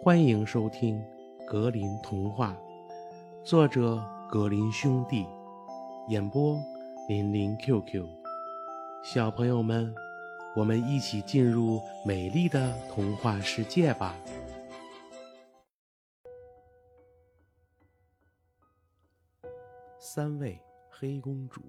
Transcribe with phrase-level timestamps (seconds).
[0.00, 0.96] 欢迎收听
[1.44, 2.56] 《格林童话》，
[3.44, 5.26] 作者格林兄弟，
[6.08, 6.56] 演播
[7.08, 8.06] 林林 QQ。
[9.02, 9.92] 小朋友们，
[10.54, 14.14] 我们一起进入美丽的童话世界吧！
[19.98, 20.56] 三位
[20.88, 21.60] 黑公主，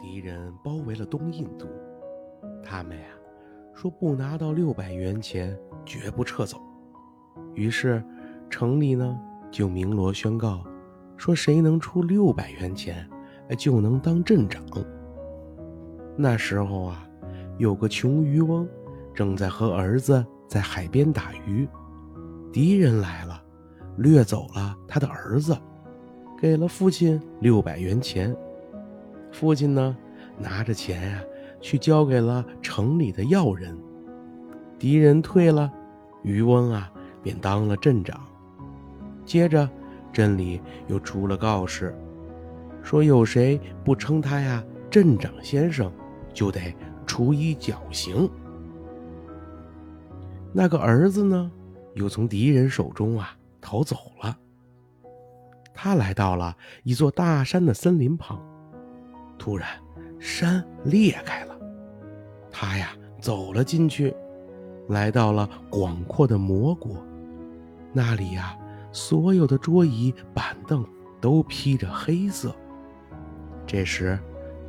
[0.00, 1.68] 敌人包围了东印度，
[2.64, 3.19] 他们呀。
[3.80, 6.60] 说不拿到六百元钱，绝不撤走。
[7.54, 8.04] 于是，
[8.50, 9.18] 城里呢
[9.50, 10.62] 就鸣锣宣告，
[11.16, 13.08] 说谁能出六百元钱，
[13.56, 14.62] 就能当镇长。
[16.14, 17.08] 那时候啊，
[17.56, 18.68] 有个穷渔翁，
[19.14, 21.66] 正在和儿子在海边打鱼，
[22.52, 23.42] 敌人来了，
[23.96, 25.56] 掠走了他的儿子，
[26.38, 28.36] 给了父亲六百元钱。
[29.32, 29.96] 父亲呢，
[30.36, 31.22] 拿着钱呀。
[31.60, 33.76] 去交给了城里的要人，
[34.78, 35.70] 敌人退了，
[36.22, 36.90] 渔翁啊
[37.22, 38.20] 便当了镇长。
[39.24, 39.68] 接着，
[40.12, 41.94] 镇里又出了告示，
[42.82, 45.92] 说有谁不称他呀镇长先生，
[46.32, 46.74] 就得
[47.06, 48.28] 处以绞刑。
[50.52, 51.50] 那个儿子呢，
[51.94, 54.36] 又从敌人手中啊逃走了。
[55.72, 58.42] 他来到了一座大山的森林旁，
[59.38, 59.68] 突然
[60.18, 61.59] 山裂开了。
[62.62, 64.14] 他呀，走了进去，
[64.88, 66.94] 来到了广阔的魔国。
[67.90, 68.54] 那里呀，
[68.92, 70.84] 所有的桌椅板凳
[71.22, 72.54] 都披着黑色。
[73.66, 74.18] 这时，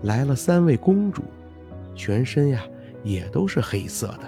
[0.03, 1.21] 来了三位公主，
[1.93, 2.61] 全身呀
[3.03, 4.21] 也都是黑色的，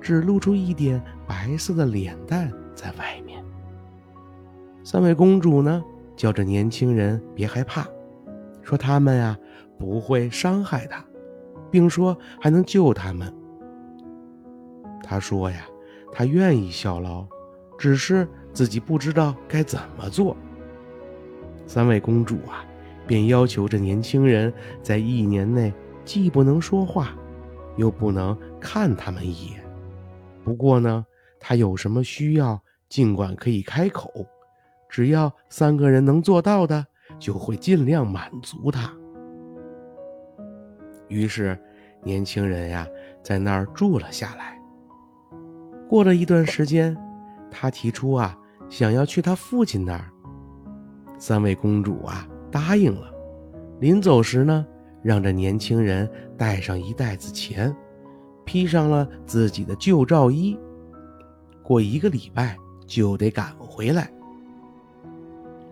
[0.00, 3.44] 只露出一点白色的脸蛋在外面。
[4.82, 5.84] 三位公主呢，
[6.16, 7.86] 叫着年轻人别害怕，
[8.62, 9.36] 说他们呀
[9.78, 11.04] 不会伤害他。
[11.70, 13.32] 并说还能救他们。
[15.02, 15.66] 他说呀，
[16.12, 17.26] 他愿意效劳，
[17.78, 20.36] 只是自己不知道该怎么做。
[21.66, 22.64] 三位公主啊，
[23.06, 24.52] 便要求这年轻人
[24.82, 25.72] 在一年内
[26.04, 27.14] 既不能说话，
[27.76, 29.62] 又不能看他们一眼。
[30.44, 31.04] 不过呢，
[31.38, 34.26] 他有什么需要，尽管可以开口，
[34.88, 36.86] 只要三个人能做到的，
[37.18, 38.92] 就会尽量满足他。
[41.08, 41.58] 于是，
[42.02, 42.86] 年轻人呀，
[43.22, 44.60] 在那儿住了下来。
[45.88, 46.96] 过了一段时间，
[47.50, 48.36] 他提出啊，
[48.68, 50.10] 想要去他父亲那儿。
[51.18, 53.12] 三位公主啊，答应了。
[53.80, 54.66] 临走时呢，
[55.02, 57.74] 让这年轻人带上一袋子钱，
[58.44, 60.58] 披上了自己的旧罩衣，
[61.62, 62.56] 过一个礼拜
[62.86, 64.10] 就得赶回来。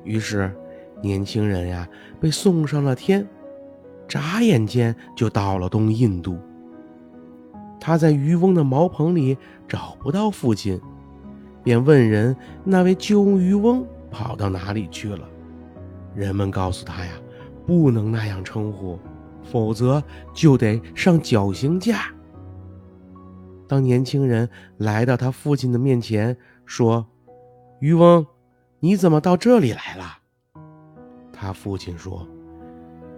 [0.04, 0.54] 于是，
[1.02, 1.88] 年轻人呀，
[2.20, 3.26] 被送上了天。
[4.08, 6.38] 眨眼间就到了东印度。
[7.80, 9.36] 他在渔翁的茅棚里
[9.68, 10.80] 找不到父亲，
[11.62, 15.28] 便问人：“那位旧渔翁跑到哪里去了？”
[16.16, 17.12] 人们告诉他呀
[17.66, 18.98] ：“不能那样称呼，
[19.42, 22.06] 否则就得上绞刑架。”
[23.68, 24.48] 当年轻人
[24.78, 27.06] 来到他父亲的面前，说
[27.80, 28.26] ：“渔翁，
[28.80, 30.18] 你怎么到这里来了？”
[31.32, 32.26] 他父亲说。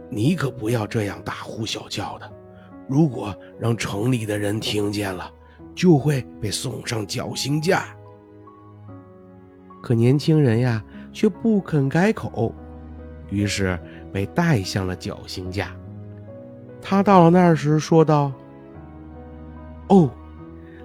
[0.08, 2.30] 你可不要这样大呼小叫的，
[2.88, 5.30] 如果让城里的人听见了，
[5.74, 7.84] 就会被送上绞刑架。
[9.82, 12.54] 可年轻人呀，却不肯改口，
[13.30, 13.78] 于是
[14.12, 15.74] 被带向了绞刑架。
[16.80, 18.32] 他到了那儿时，说道
[19.88, 20.10] ：“哦，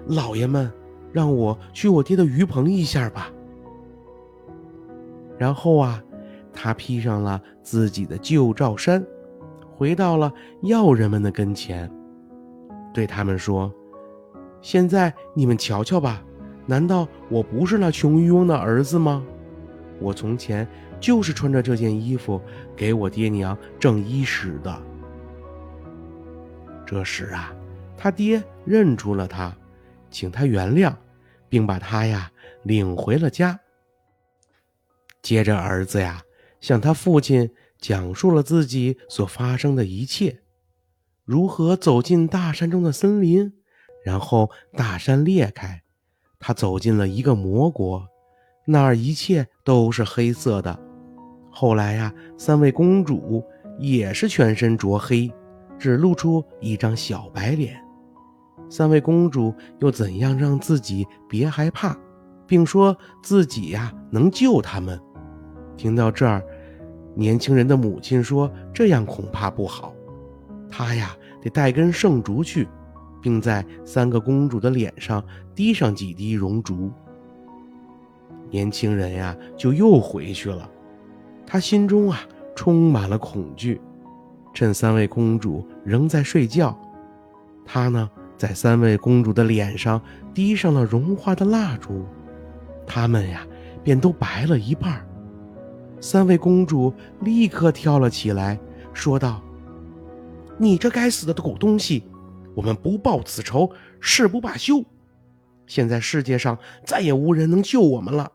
[0.06, 0.70] 老爷们，
[1.12, 3.30] 让我去我爹的鱼棚一下吧。”
[5.38, 6.02] 然后啊。
[6.52, 9.04] 他披上了自己的旧罩衫，
[9.74, 10.32] 回到了
[10.62, 11.90] 要人们的跟前，
[12.92, 13.72] 对他们说
[14.60, 16.22] ：“现在你们瞧瞧吧，
[16.66, 19.24] 难道我不是那穷渔翁的儿子吗？
[19.98, 20.66] 我从前
[21.00, 22.40] 就是穿着这件衣服
[22.76, 24.82] 给我爹娘挣衣食的。”
[26.84, 27.52] 这时啊，
[27.96, 29.56] 他爹认出了他，
[30.10, 30.92] 请他原谅，
[31.48, 32.30] 并把他呀
[32.64, 33.58] 领回了家。
[35.22, 36.22] 接着，儿子呀。
[36.62, 40.40] 向他父亲讲述了自己所发生的一切，
[41.24, 43.52] 如何走进大山中的森林，
[44.04, 45.82] 然后大山裂开，
[46.38, 48.06] 他走进了一个魔国，
[48.64, 50.78] 那儿一切都是黑色的。
[51.50, 53.44] 后来呀，三位公主
[53.78, 55.30] 也是全身着黑，
[55.78, 57.76] 只露出一张小白脸。
[58.70, 61.98] 三位公主又怎样让自己别害怕，
[62.46, 64.98] 并说自己呀能救他们？
[65.76, 66.40] 听到这儿。
[67.14, 69.94] 年轻人的母亲说：“这样恐怕不好，
[70.70, 72.66] 他呀得带根圣竹去，
[73.20, 75.22] 并在三个公主的脸上
[75.54, 76.90] 滴上几滴熔烛。
[78.50, 80.68] 年轻人呀，就又回去了。
[81.46, 82.20] 他心中啊，
[82.54, 83.80] 充满了恐惧。
[84.54, 86.78] 趁三位公主仍在睡觉，
[87.64, 90.00] 他呢，在三位公主的脸上
[90.34, 92.04] 滴上了融化的蜡烛，
[92.86, 93.46] 她们呀，
[93.82, 95.06] 便都白了一半。
[96.02, 98.58] 三位公主立刻跳了起来，
[98.92, 99.40] 说道
[100.58, 102.02] ：“你这该死的狗东西！
[102.56, 103.70] 我们不报此仇，
[104.00, 104.84] 誓不罢休。
[105.64, 108.32] 现在世界上再也无人能救我们了。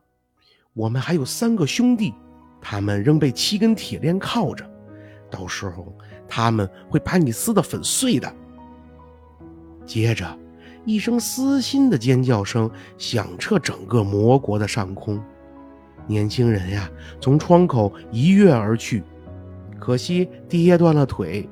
[0.74, 2.14] 我们还有三个兄弟，
[2.62, 4.66] 他们仍被七根铁链铐着。”
[5.30, 5.94] 到时候
[6.26, 8.34] 他们会把你撕得粉碎的。
[9.86, 10.26] 接着，
[10.86, 15.22] 一声撕心的尖叫声响彻整个魔国的上空。
[16.08, 16.90] 年轻人呀，
[17.22, 19.04] 从窗口一跃而去，
[19.80, 21.48] 可惜跌断了腿。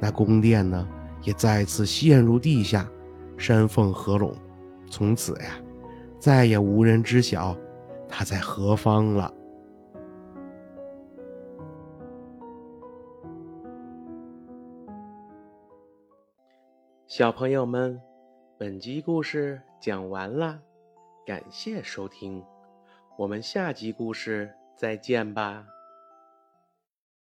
[0.00, 0.88] 那宫殿呢，
[1.22, 2.90] 也再次陷入地下，
[3.36, 4.34] 山缝合拢，
[4.90, 5.60] 从此呀，
[6.18, 7.54] 再也无人知晓
[8.08, 9.32] 他在何方了。
[17.06, 18.00] 小朋友们，
[18.56, 20.60] 本集故事讲完了，
[21.26, 22.42] 感谢收听，
[23.20, 25.62] 我们下集故事再见吧。